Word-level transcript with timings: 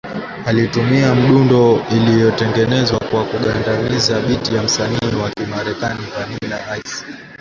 Alitumia 0.45 1.15
mdundo 1.15 1.85
iliyotengenezwa 1.91 2.99
kwa 2.99 3.25
kugandamizia 3.25 4.19
beat 4.19 4.51
ya 4.51 4.63
msanii 4.63 5.15
wa 5.23 5.29
Kimarekani 5.29 5.99
Vanilla 6.17 6.77
Ice 6.77 7.05